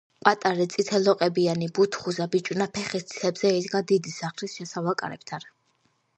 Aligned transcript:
პატარა, 0.25 0.65
წითელლოყებიანი, 0.75 1.67
ბუთხუზა 1.79 2.27
ბიჭუნა 2.37 2.67
ფეხის 2.79 3.07
თითებზე 3.13 3.53
იდგა 3.59 3.83
დიდი 3.93 4.17
სახლის 4.19 4.59
შესავალ 4.63 4.99
კარებთან. 5.05 5.49